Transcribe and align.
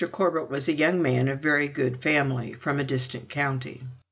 Corbet 0.11 0.49
was 0.49 0.67
a 0.67 0.73
young 0.73 0.99
man 1.03 1.27
of 1.27 1.41
very 1.41 1.67
good 1.67 2.01
family, 2.01 2.53
from 2.53 2.79
a 2.79 2.83
distant 2.83 3.29
county. 3.29 3.83